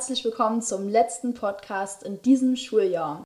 herzlich 0.00 0.24
willkommen 0.24 0.62
zum 0.62 0.88
letzten 0.88 1.34
Podcast 1.34 2.04
in 2.04 2.22
diesem 2.22 2.54
Schuljahr. 2.54 3.22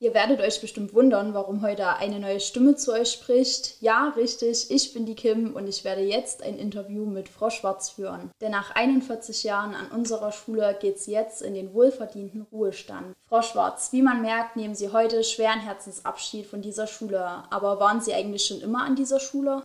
Ihr 0.00 0.14
werdet 0.14 0.40
euch 0.40 0.60
bestimmt 0.60 0.94
wundern, 0.94 1.32
warum 1.34 1.62
heute 1.62 1.86
eine 1.96 2.18
neue 2.18 2.40
Stimme 2.40 2.76
zu 2.76 2.92
euch 2.92 3.12
spricht. 3.12 3.80
Ja, 3.80 4.12
richtig, 4.16 4.70
ich 4.70 4.94
bin 4.94 5.06
die 5.06 5.14
Kim 5.14 5.54
und 5.54 5.68
ich 5.68 5.84
werde 5.84 6.00
jetzt 6.00 6.42
ein 6.42 6.58
Interview 6.58 7.04
mit 7.04 7.28
Frau 7.28 7.50
Schwarz 7.50 7.90
führen. 7.90 8.30
Denn 8.40 8.50
nach 8.50 8.74
41 8.74 9.44
Jahren 9.44 9.74
an 9.74 9.92
unserer 9.92 10.32
Schule 10.32 10.76
geht 10.80 10.96
es 10.96 11.06
jetzt 11.06 11.42
in 11.42 11.54
den 11.54 11.72
wohlverdienten 11.72 12.46
Ruhestand. 12.50 13.14
Frau 13.28 13.42
Schwarz, 13.42 13.92
wie 13.92 14.02
man 14.02 14.22
merkt, 14.22 14.56
nehmen 14.56 14.74
Sie 14.74 14.92
heute 14.92 15.22
schweren 15.22 15.60
Herzensabschied 15.60 16.46
von 16.46 16.62
dieser 16.62 16.86
Schule. 16.86 17.44
Aber 17.50 17.78
waren 17.78 18.00
Sie 18.00 18.14
eigentlich 18.14 18.44
schon 18.44 18.60
immer 18.60 18.84
an 18.84 18.96
dieser 18.96 19.20
Schule? 19.20 19.62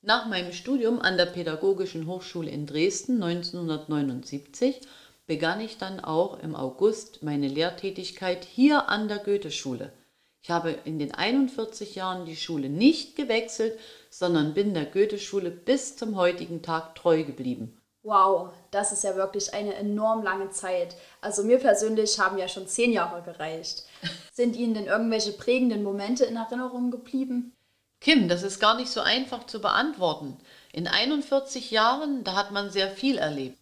Nach 0.00 0.26
meinem 0.26 0.52
Studium 0.52 1.00
an 1.00 1.16
der 1.16 1.26
Pädagogischen 1.26 2.06
Hochschule 2.06 2.48
in 2.48 2.66
Dresden 2.66 3.20
1979 3.20 4.80
begann 5.26 5.60
ich 5.60 5.76
dann 5.76 5.98
auch 5.98 6.38
im 6.38 6.54
August 6.54 7.24
meine 7.24 7.48
Lehrtätigkeit 7.48 8.44
hier 8.44 8.88
an 8.88 9.08
der 9.08 9.18
Goetheschule. 9.18 9.92
Ich 10.40 10.50
habe 10.50 10.70
in 10.84 11.00
den 11.00 11.12
41 11.12 11.96
Jahren 11.96 12.26
die 12.26 12.36
Schule 12.36 12.68
nicht 12.68 13.16
gewechselt, 13.16 13.76
sondern 14.08 14.54
bin 14.54 14.72
der 14.72 14.86
Goetheschule 14.86 15.50
bis 15.50 15.96
zum 15.96 16.14
heutigen 16.14 16.62
Tag 16.62 16.94
treu 16.94 17.24
geblieben. 17.24 17.76
Wow, 18.04 18.52
das 18.70 18.92
ist 18.92 19.02
ja 19.02 19.16
wirklich 19.16 19.52
eine 19.52 19.74
enorm 19.74 20.22
lange 20.22 20.50
Zeit. 20.50 20.94
Also 21.20 21.42
mir 21.42 21.58
persönlich 21.58 22.20
haben 22.20 22.38
ja 22.38 22.46
schon 22.46 22.68
zehn 22.68 22.92
Jahre 22.92 23.22
gereicht. 23.22 23.84
Sind 24.32 24.54
Ihnen 24.54 24.74
denn 24.74 24.86
irgendwelche 24.86 25.32
prägenden 25.32 25.82
Momente 25.82 26.24
in 26.24 26.36
Erinnerung 26.36 26.92
geblieben? 26.92 27.57
Kim, 28.00 28.28
das 28.28 28.42
ist 28.42 28.60
gar 28.60 28.76
nicht 28.76 28.90
so 28.90 29.00
einfach 29.00 29.46
zu 29.46 29.60
beantworten. 29.60 30.36
In 30.72 30.86
41 30.86 31.70
Jahren, 31.70 32.22
da 32.22 32.34
hat 32.34 32.52
man 32.52 32.70
sehr 32.70 32.90
viel 32.90 33.18
erlebt. 33.18 33.58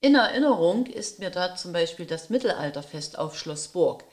In 0.00 0.14
Erinnerung 0.14 0.86
ist 0.86 1.18
mir 1.18 1.30
da 1.30 1.56
zum 1.56 1.72
Beispiel 1.72 2.06
das 2.06 2.30
Mittelalterfest 2.30 3.18
auf 3.18 3.36
Schloss 3.36 3.68
Burg. 3.68 4.04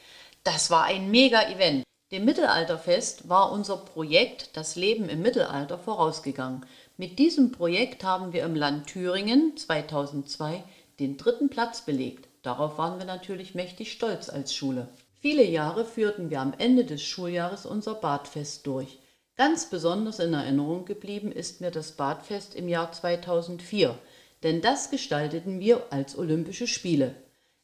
Das 0.44 0.72
war 0.72 0.84
ein 0.86 1.11
Mega-Event. 1.11 1.84
Dem 2.11 2.25
Mittelalterfest 2.25 3.30
war 3.30 3.52
unser 3.52 3.78
Projekt 3.78 4.56
Das 4.58 4.75
Leben 4.75 5.09
im 5.09 5.22
Mittelalter 5.22 5.78
vorausgegangen. 5.78 6.66
Mit 6.97 7.19
diesem 7.19 7.52
Projekt 7.52 8.03
haben 8.03 8.34
wir 8.34 8.44
im 8.44 8.56
Land 8.56 8.88
Thüringen 8.88 9.56
2002 9.56 10.64
den 11.00 11.17
dritten 11.17 11.50
Platz 11.50 11.81
belegt. 11.81 12.28
Darauf 12.41 12.78
waren 12.78 12.97
wir 12.97 13.06
natürlich 13.06 13.56
mächtig 13.56 13.91
stolz 13.91 14.30
als 14.30 14.56
Schule. 14.56 14.88
Viele 15.19 15.44
Jahre 15.44 15.86
führten 15.86 16.30
wir 16.30 16.41
am 16.41 16.53
Ende 16.58 16.86
des 16.86 17.03
Schuljahres 17.03 17.66
unser 17.66 17.95
Badfest 17.95 18.66
durch. 18.66 19.00
Ganz 19.38 19.69
besonders 19.69 20.19
in 20.19 20.33
Erinnerung 20.33 20.85
geblieben 20.85 21.31
ist 21.31 21.61
mir 21.61 21.71
das 21.71 21.93
Badfest 21.93 22.55
im 22.55 22.67
Jahr 22.67 22.91
2004 22.91 23.97
denn 24.44 24.61
das 24.61 24.89
gestalteten 24.89 25.59
wir 25.59 25.85
als 25.89 26.17
Olympische 26.17 26.67
Spiele. 26.67 27.16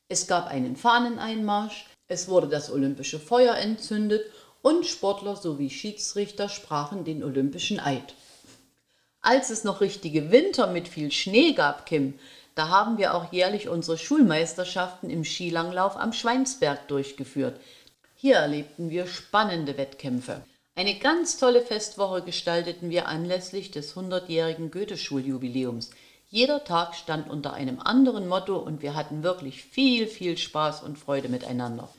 Es 0.07 0.27
gab 0.27 0.47
einen 0.47 0.75
Fahneneinmarsch, 0.75 1.87
es 2.07 2.27
wurde 2.27 2.47
das 2.47 2.71
olympische 2.71 3.19
Feuer 3.19 3.55
entzündet 3.55 4.25
und 4.61 4.85
Sportler 4.85 5.35
sowie 5.35 5.69
Schiedsrichter 5.69 6.49
sprachen 6.49 7.03
den 7.03 7.23
olympischen 7.23 7.79
Eid. 7.79 8.15
Als 9.21 9.49
es 9.49 9.63
noch 9.63 9.81
richtige 9.81 10.31
Winter 10.31 10.67
mit 10.67 10.87
viel 10.87 11.11
Schnee 11.11 11.53
gab, 11.53 11.85
Kim, 11.85 12.15
da 12.55 12.67
haben 12.67 12.97
wir 12.97 13.15
auch 13.15 13.31
jährlich 13.31 13.69
unsere 13.69 13.97
Schulmeisterschaften 13.97 15.09
im 15.09 15.23
Skilanglauf 15.23 15.95
am 15.97 16.13
Schweinsberg 16.13 16.87
durchgeführt. 16.87 17.59
Hier 18.15 18.35
erlebten 18.35 18.89
wir 18.89 19.07
spannende 19.07 19.77
Wettkämpfe. 19.77 20.41
Eine 20.75 20.97
ganz 20.97 21.37
tolle 21.37 21.61
Festwoche 21.61 22.23
gestalteten 22.23 22.89
wir 22.89 23.07
anlässlich 23.07 23.69
des 23.69 23.95
100-jährigen 23.95 24.71
Goethe-Schuljubiläums. 24.71 25.91
Jeder 26.29 26.63
Tag 26.63 26.95
stand 26.95 27.29
unter 27.29 27.53
einem 27.53 27.79
anderen 27.79 28.27
Motto 28.27 28.57
und 28.57 28.81
wir 28.81 28.95
hatten 28.95 29.21
wirklich 29.21 29.63
viel, 29.63 30.07
viel 30.07 30.35
Spaß 30.35 30.81
und 30.81 30.97
Freude 30.97 31.29
miteinander. 31.29 31.89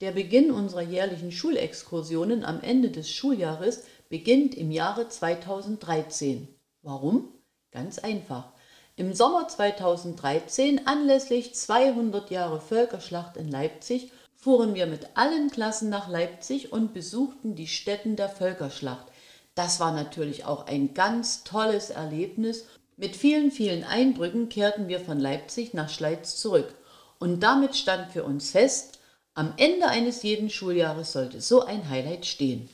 Der 0.00 0.12
Beginn 0.12 0.52
unserer 0.52 0.82
jährlichen 0.82 1.32
Schulexkursionen 1.32 2.44
am 2.44 2.60
Ende 2.60 2.90
des 2.90 3.10
Schuljahres 3.10 3.82
beginnt 4.08 4.54
im 4.54 4.70
Jahre 4.70 5.08
2013. 5.08 6.46
Warum? 6.82 7.34
Ganz 7.72 7.98
einfach. 7.98 8.52
Im 8.94 9.12
Sommer 9.12 9.48
2013, 9.48 10.86
anlässlich 10.86 11.56
200 11.56 12.30
Jahre 12.30 12.60
Völkerschlacht 12.60 13.36
in 13.36 13.50
Leipzig, 13.50 14.12
fuhren 14.40 14.74
wir 14.74 14.86
mit 14.86 15.06
allen 15.14 15.50
Klassen 15.50 15.90
nach 15.90 16.08
Leipzig 16.08 16.72
und 16.72 16.94
besuchten 16.94 17.54
die 17.54 17.66
Stätten 17.66 18.16
der 18.16 18.28
Völkerschlacht. 18.28 19.06
Das 19.54 19.80
war 19.80 19.92
natürlich 19.92 20.44
auch 20.44 20.66
ein 20.66 20.94
ganz 20.94 21.44
tolles 21.44 21.90
Erlebnis 21.90 22.64
mit 23.00 23.16
vielen, 23.16 23.50
vielen 23.50 23.82
Einbrücken 23.82 24.50
kehrten 24.50 24.88
wir 24.88 25.00
von 25.00 25.18
Leipzig 25.18 25.72
nach 25.72 25.88
Schleiz 25.88 26.36
zurück. 26.36 26.74
Und 27.18 27.42
damit 27.42 27.74
stand 27.74 28.12
für 28.12 28.24
uns 28.24 28.50
fest, 28.50 28.98
am 29.32 29.54
Ende 29.56 29.88
eines 29.88 30.22
jeden 30.22 30.50
Schuljahres 30.50 31.12
sollte 31.12 31.40
so 31.40 31.64
ein 31.64 31.88
Highlight 31.88 32.26
stehen. 32.26 32.68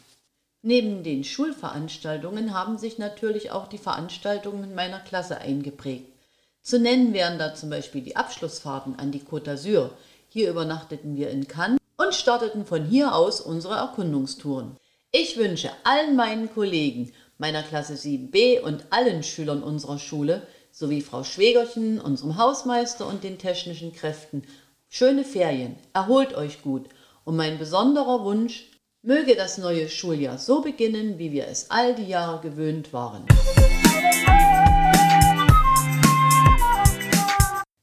Neben 0.62 1.05
den 1.05 1.22
Schulveranstaltungen 1.22 2.53
haben 2.53 2.76
sich 2.76 2.99
natürlich 2.99 3.53
auch 3.53 3.69
die 3.69 3.78
Veranstaltungen 3.78 4.75
meiner 4.75 4.99
Klasse 4.99 5.38
eingeprägt. 5.38 6.12
Zu 6.60 6.81
nennen 6.81 7.12
wären 7.12 7.38
da 7.38 7.55
zum 7.55 7.71
Beispiel 7.71 8.03
die 8.03 8.16
Abschlussfahrten 8.16 8.99
an 8.99 9.12
die 9.12 9.22
Côte 9.22 9.44
d'Azur. 9.44 9.91
Hier 10.36 10.50
übernachteten 10.50 11.16
wir 11.16 11.30
in 11.30 11.48
Cannes 11.48 11.80
und 11.97 12.14
starteten 12.14 12.66
von 12.66 12.84
hier 12.84 13.14
aus 13.14 13.41
unsere 13.41 13.76
Erkundungstouren. 13.76 14.76
Ich 15.10 15.38
wünsche 15.38 15.70
allen 15.82 16.14
meinen 16.14 16.52
Kollegen 16.52 17.10
meiner 17.38 17.62
Klasse 17.62 17.94
7b 17.94 18.60
und 18.60 18.84
allen 18.91 19.22
Schülern 19.22 19.62
unserer 19.62 19.98
Schule 19.98 20.46
sowie 20.70 21.00
Frau 21.00 21.25
Schwegerchen, 21.25 21.98
unserem 21.98 22.36
Hausmeister 22.36 23.06
und 23.06 23.25
den 23.25 23.38
technischen 23.38 23.94
Kräften 23.94 24.42
schöne 24.91 25.25
Ferien, 25.25 25.76
erholt 25.94 26.34
euch 26.34 26.60
gut 26.60 26.91
und 27.25 27.36
mein 27.36 27.56
besonderer 27.58 28.22
Wunsch, 28.22 28.66
möge 29.00 29.36
das 29.36 29.56
neue 29.56 29.88
Schuljahr 29.88 30.36
so 30.36 30.60
beginnen, 30.60 31.19
wie 31.19 31.32
wir 31.32 31.48
es 31.48 31.70
all 31.70 31.94
die 31.94 32.08
Jahre 32.08 32.42
gewöhnt 32.42 32.92
waren. 32.92 33.25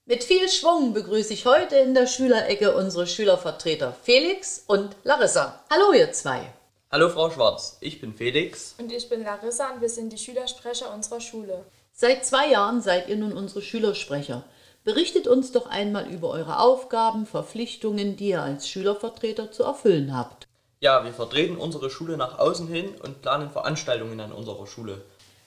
Mit 0.06 0.25
viel 0.25 0.50
Schwung 0.50 0.94
begrüße 0.94 1.31
ich 1.31 1.46
heute 1.46 1.78
in 1.78 1.94
der 1.94 2.08
Schülerecke 2.08 2.75
unsere 2.75 3.08
Schülervertreter 3.08 3.96
Felix 4.03 4.62
und 4.68 4.97
Larissa. 5.06 5.62
Hallo 5.72 5.94
ihr 5.94 6.12
zwei. 6.12 6.41
Hallo 6.91 7.08
Frau 7.08 7.31
Schwarz, 7.31 7.78
ich 7.80 8.02
bin 8.02 8.13
Felix. 8.13 8.75
Und 8.78 8.92
ich 8.92 9.08
bin 9.08 9.24
Larissa 9.24 9.69
und 9.69 9.80
wir 9.80 9.88
sind 9.88 10.12
die 10.12 10.18
Schülersprecher 10.18 10.94
unserer 10.94 11.22
Schule. 11.22 11.63
Seit 11.94 12.25
zwei 12.25 12.50
Jahren 12.50 12.81
seid 12.81 13.08
ihr 13.08 13.16
nun 13.16 13.31
unsere 13.31 13.62
Schülersprecher. 13.62 14.44
Berichtet 14.84 15.25
uns 15.25 15.53
doch 15.53 15.68
einmal 15.68 16.09
über 16.09 16.31
eure 16.31 16.59
Aufgaben, 16.59 17.25
Verpflichtungen, 17.25 18.18
die 18.18 18.31
ihr 18.31 18.42
als 18.42 18.68
Schülervertreter 18.68 19.53
zu 19.53 19.63
erfüllen 19.63 20.13
habt. 20.13 20.50
Ja, 20.81 21.06
wir 21.06 21.13
vertreten 21.13 21.56
unsere 21.56 21.90
Schule 21.90 22.18
nach 22.18 22.40
außen 22.40 22.68
hin 22.68 22.94
und 23.02 23.22
planen 23.22 23.52
Veranstaltungen 23.52 24.19
an 24.19 24.34
unserer 24.34 24.68
Schule. 24.68 25.06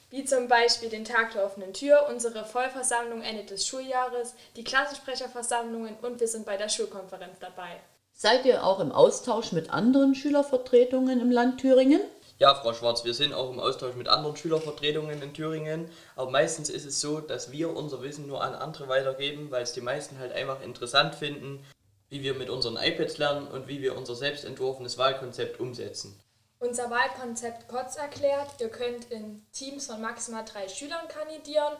Wie 0.08 0.24
zum 0.24 0.46
Beispiel 0.46 0.88
den 0.88 1.04
Tag 1.04 1.32
der 1.32 1.44
offenen 1.44 1.72
Tür, 1.72 2.06
unsere 2.08 2.44
Vollversammlung 2.44 3.22
Ende 3.22 3.44
des 3.44 3.66
Schuljahres, 3.66 4.34
die 4.54 4.62
Klassensprecherversammlungen 4.62 5.96
und 6.00 6.20
wir 6.20 6.28
sind 6.28 6.46
bei 6.46 6.56
der 6.56 6.68
Schulkonferenz 6.68 7.38
dabei. 7.40 7.80
Seid 8.12 8.46
ihr 8.46 8.64
auch 8.64 8.78
im 8.78 8.92
Austausch 8.92 9.50
mit 9.50 9.70
anderen 9.70 10.14
Schülervertretungen 10.14 11.20
im 11.20 11.32
Land 11.32 11.60
Thüringen? 11.60 12.00
Ja, 12.38 12.54
Frau 12.54 12.72
Schwarz, 12.72 13.04
wir 13.04 13.14
sind 13.14 13.34
auch 13.34 13.50
im 13.50 13.58
Austausch 13.58 13.96
mit 13.96 14.08
anderen 14.08 14.36
Schülervertretungen 14.36 15.20
in 15.22 15.34
Thüringen. 15.34 15.90
Aber 16.14 16.30
meistens 16.30 16.70
ist 16.70 16.86
es 16.86 17.00
so, 17.00 17.20
dass 17.20 17.50
wir 17.50 17.74
unser 17.74 18.02
Wissen 18.02 18.26
nur 18.26 18.44
an 18.44 18.54
andere 18.54 18.88
weitergeben, 18.88 19.50
weil 19.50 19.62
es 19.62 19.72
die 19.72 19.80
meisten 19.80 20.18
halt 20.18 20.32
einfach 20.32 20.62
interessant 20.62 21.16
finden, 21.16 21.64
wie 22.10 22.22
wir 22.22 22.34
mit 22.34 22.48
unseren 22.48 22.76
iPads 22.76 23.18
lernen 23.18 23.48
und 23.48 23.66
wie 23.66 23.82
wir 23.82 23.96
unser 23.96 24.14
selbst 24.14 24.44
entworfenes 24.44 24.98
Wahlkonzept 24.98 25.58
umsetzen. 25.58 26.16
Unser 26.58 26.90
Wahlkonzept 26.90 27.68
kurz 27.68 27.96
erklärt, 27.96 28.48
ihr 28.60 28.70
könnt 28.70 29.10
in 29.10 29.46
Teams 29.52 29.86
von 29.86 30.00
maximal 30.00 30.44
drei 30.44 30.68
Schülern 30.68 31.06
kandidieren 31.08 31.74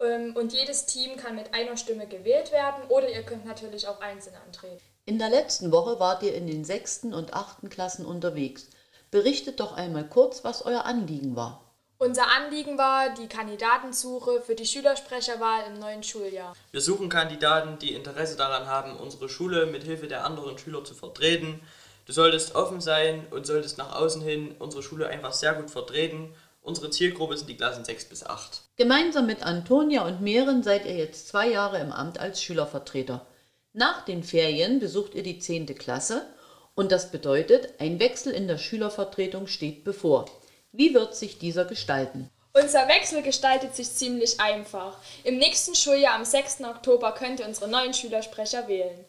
ähm, 0.00 0.36
und 0.36 0.52
jedes 0.52 0.84
Team 0.84 1.16
kann 1.16 1.34
mit 1.34 1.54
einer 1.54 1.78
Stimme 1.78 2.06
gewählt 2.06 2.52
werden 2.52 2.84
oder 2.90 3.08
ihr 3.08 3.22
könnt 3.22 3.46
natürlich 3.46 3.88
auch 3.88 4.00
einzeln 4.00 4.36
antreten. 4.46 4.82
In 5.06 5.18
der 5.18 5.30
letzten 5.30 5.72
Woche 5.72 5.98
wart 5.98 6.22
ihr 6.22 6.34
in 6.34 6.46
den 6.46 6.64
sechsten 6.64 7.14
und 7.14 7.32
achten 7.32 7.70
Klassen 7.70 8.04
unterwegs. 8.04 8.68
Berichtet 9.10 9.60
doch 9.60 9.72
einmal 9.72 10.06
kurz, 10.06 10.44
was 10.44 10.64
euer 10.64 10.84
Anliegen 10.84 11.34
war. 11.34 11.72
Unser 11.96 12.26
Anliegen 12.36 12.76
war 12.78 13.14
die 13.14 13.28
Kandidatensuche 13.28 14.42
für 14.42 14.54
die 14.54 14.66
Schülersprecherwahl 14.66 15.64
im 15.68 15.78
neuen 15.78 16.02
Schuljahr. 16.02 16.54
Wir 16.70 16.80
suchen 16.80 17.08
Kandidaten, 17.08 17.78
die 17.78 17.94
Interesse 17.94 18.36
daran 18.36 18.66
haben, 18.66 18.96
unsere 18.96 19.28
Schule 19.28 19.66
mit 19.66 19.84
Hilfe 19.84 20.08
der 20.08 20.24
anderen 20.24 20.58
Schüler 20.58 20.84
zu 20.84 20.94
vertreten. 20.94 21.60
Du 22.04 22.12
solltest 22.12 22.54
offen 22.54 22.80
sein 22.80 23.26
und 23.30 23.46
solltest 23.46 23.78
nach 23.78 23.94
außen 23.94 24.22
hin 24.22 24.54
unsere 24.58 24.82
Schule 24.82 25.06
einfach 25.06 25.32
sehr 25.32 25.54
gut 25.54 25.70
vertreten. 25.70 26.34
Unsere 26.60 26.90
Zielgruppe 26.90 27.36
sind 27.36 27.48
die 27.48 27.56
Klassen 27.56 27.84
6 27.84 28.06
bis 28.06 28.24
8. 28.24 28.62
Gemeinsam 28.76 29.26
mit 29.26 29.42
Antonia 29.42 30.04
und 30.06 30.20
Mehren 30.20 30.62
seid 30.62 30.84
ihr 30.84 30.96
jetzt 30.96 31.28
zwei 31.28 31.48
Jahre 31.48 31.78
im 31.78 31.92
Amt 31.92 32.18
als 32.18 32.42
Schülervertreter. 32.42 33.26
Nach 33.72 34.04
den 34.04 34.22
Ferien 34.22 34.80
besucht 34.80 35.14
ihr 35.14 35.22
die 35.22 35.38
10. 35.38 35.66
Klasse 35.78 36.26
und 36.74 36.92
das 36.92 37.10
bedeutet, 37.10 37.68
ein 37.78 38.00
Wechsel 38.00 38.32
in 38.32 38.48
der 38.48 38.58
Schülervertretung 38.58 39.46
steht 39.46 39.84
bevor. 39.84 40.26
Wie 40.72 40.94
wird 40.94 41.14
sich 41.14 41.38
dieser 41.38 41.64
gestalten? 41.64 42.30
Unser 42.54 42.86
Wechsel 42.88 43.22
gestaltet 43.22 43.74
sich 43.74 43.90
ziemlich 43.90 44.38
einfach. 44.40 44.98
Im 45.24 45.38
nächsten 45.38 45.74
Schuljahr 45.74 46.14
am 46.14 46.24
6. 46.24 46.60
Oktober 46.64 47.12
könnt 47.12 47.40
ihr 47.40 47.46
unsere 47.46 47.68
neuen 47.68 47.94
Schülersprecher 47.94 48.68
wählen. 48.68 49.04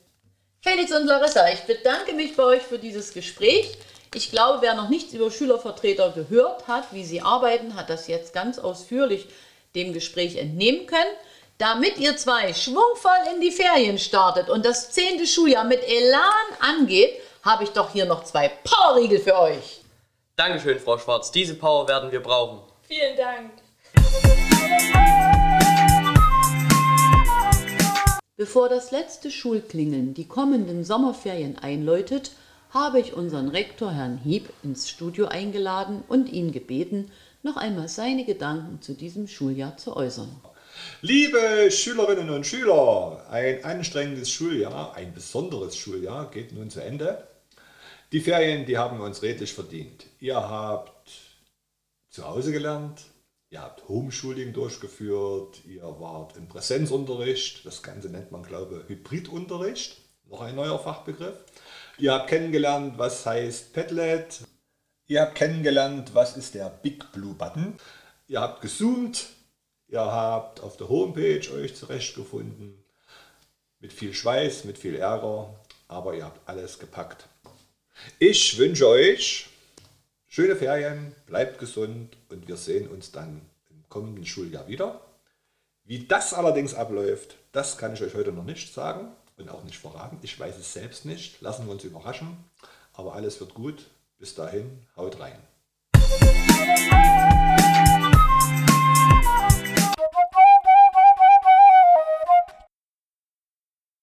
Felix 0.64 0.94
und 0.94 1.08
Larissa, 1.08 1.50
ich 1.50 1.60
bedanke 1.64 2.14
mich 2.14 2.38
bei 2.38 2.44
euch 2.44 2.62
für 2.62 2.80
dieses 2.80 3.14
Gespräch. 3.14 3.74
Ich 4.16 4.32
glaube, 4.32 4.62
wer 4.62 4.76
noch 4.76 4.88
nichts 4.88 5.14
über 5.14 5.30
Schülervertreter 5.30 6.12
gehört 6.12 6.70
hat, 6.70 6.86
wie 6.94 7.04
sie 7.04 7.20
arbeiten, 7.20 7.76
hat 7.76 7.90
das 7.90 8.08
jetzt 8.08 8.34
ganz 8.34 8.60
ausführlich 8.60 9.28
dem 9.76 9.92
Gespräch 9.92 10.38
entnehmen 10.38 10.88
können. 10.88 11.12
Damit 11.58 11.98
ihr 11.98 12.16
zwei 12.16 12.54
schwungvoll 12.54 13.12
in 13.36 13.42
die 13.42 13.52
Ferien 13.52 14.00
startet 14.00 14.50
und 14.50 14.66
das 14.66 14.92
zehnte 14.92 15.28
Schuljahr 15.28 15.66
mit 15.66 15.84
Elan 15.86 16.22
angeht, 16.62 17.20
habe 17.44 17.66
ich 17.66 17.72
doch 17.72 17.92
hier 17.92 18.06
noch 18.06 18.24
zwei 18.24 18.48
Powerriegel 18.48 19.20
für 19.20 19.38
euch. 19.38 19.82
Dankeschön, 20.38 20.80
Frau 20.80 20.98
Schwarz. 20.98 21.30
Diese 21.30 21.56
Power 21.56 21.86
werden 21.90 22.10
wir 22.10 22.24
brauchen. 22.24 22.62
Vielen 22.88 23.18
Dank. 23.18 23.52
Bevor 28.54 28.70
das 28.70 28.92
letzte 28.92 29.32
Schulklingeln 29.32 30.14
die 30.14 30.28
kommenden 30.28 30.84
Sommerferien 30.84 31.58
einläutet, 31.58 32.34
habe 32.70 33.00
ich 33.00 33.14
unseren 33.14 33.48
Rektor 33.48 33.92
Herrn 33.92 34.20
Hieb 34.20 34.48
ins 34.62 34.92
Studio 34.92 35.26
eingeladen 35.26 36.04
und 36.08 36.32
ihn 36.32 36.52
gebeten, 36.52 37.10
noch 37.42 37.58
einmal 37.58 37.88
seine 37.88 38.26
Gedanken 38.26 38.80
zu 38.80 38.94
diesem 38.94 39.28
Schuljahr 39.28 39.78
zu 39.78 39.98
äußern. 39.98 40.30
Liebe 41.02 41.72
Schülerinnen 41.72 42.30
und 42.30 42.46
Schüler, 42.46 43.26
ein 43.32 43.66
anstrengendes 43.66 44.30
Schuljahr, 44.30 44.94
ein 44.94 45.16
besonderes 45.16 45.76
Schuljahr 45.76 46.30
geht 46.30 46.54
nun 46.54 46.70
zu 46.70 46.80
Ende. 46.80 47.28
Die 48.12 48.22
Ferien, 48.22 48.68
die 48.68 48.78
haben 48.78 49.00
wir 49.00 49.06
uns 49.06 49.24
redlich 49.24 49.52
verdient. 49.52 50.06
Ihr 50.20 50.36
habt 50.36 51.10
zu 52.12 52.24
Hause 52.24 52.52
gelernt, 52.52 53.02
ihr 53.54 53.62
habt 53.62 53.88
Homeschooling 53.88 54.52
durchgeführt, 54.52 55.64
ihr 55.66 55.84
wart 55.84 56.38
im 56.38 56.50
Präsenzunterricht, 56.50 57.64
das 57.68 57.84
Ganze 57.84 58.10
nennt 58.10 58.32
man, 58.32 58.42
glaube 58.42 58.82
ich, 58.82 58.90
Hybridunterricht, 58.90 60.02
noch 60.26 60.42
ein 60.42 60.56
neuer 60.56 60.80
Fachbegriff. 60.80 61.38
Ihr 62.00 62.14
habt 62.14 62.30
kennengelernt, 62.30 62.98
was 62.98 63.28
heißt 63.28 63.72
Padlet. 63.74 64.40
Ihr 65.06 65.22
habt 65.22 65.36
kennengelernt, 65.36 66.16
was 66.16 66.36
ist 66.36 66.56
der 66.56 66.70
Big 66.70 67.12
Blue 67.12 67.36
Button. 67.36 67.78
Ihr 68.28 68.42
habt 68.42 68.62
gezoomt. 68.62 69.28
Ihr 69.88 70.02
habt 70.02 70.62
auf 70.62 70.78
der 70.78 70.90
Homepage 70.90 71.48
euch 71.54 71.76
zurechtgefunden. 71.76 72.84
Mit 73.80 73.94
viel 73.94 74.16
Schweiß, 74.16 74.64
mit 74.64 74.80
viel 74.80 74.96
Ärger. 74.96 75.54
Aber 75.88 76.16
ihr 76.16 76.26
habt 76.26 76.50
alles 76.50 76.80
gepackt. 76.80 77.30
Ich 78.18 78.58
wünsche 78.58 78.88
euch 78.88 79.46
schöne 80.34 80.56
Ferien, 80.56 81.14
bleibt 81.28 81.60
gesund 81.60 82.18
und 82.30 82.48
wir 82.48 82.58
sehen 82.58 82.88
uns 82.88 83.12
dann 83.12 83.42
im 83.70 83.88
kommenden 83.88 84.26
Schuljahr 84.26 84.68
wieder. 84.68 85.00
Wie 85.84 86.08
das 86.08 86.34
allerdings 86.34 86.74
abläuft, 86.74 87.36
das 87.52 87.78
kann 87.78 87.94
ich 87.94 88.02
euch 88.02 88.16
heute 88.16 88.32
noch 88.32 88.44
nicht 88.44 88.74
sagen 88.74 89.12
und 89.38 89.50
auch 89.50 89.64
nicht 89.64 89.78
verraten. 89.78 90.18
Ich 90.24 90.40
weiß 90.40 90.58
es 90.58 90.74
selbst 90.74 91.06
nicht. 91.06 91.40
Lassen 91.42 91.68
wir 91.68 91.72
uns 91.72 91.84
überraschen. 91.84 92.36
Aber 92.94 93.14
alles 93.14 93.40
wird 93.40 93.54
gut. 93.54 93.86
Bis 94.18 94.34
dahin, 94.34 94.80
haut 94.98 95.20
rein. 95.20 95.38